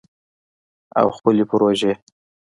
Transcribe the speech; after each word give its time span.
او 0.99 1.07
خپلې 1.17 1.43
پروژې 1.49 1.91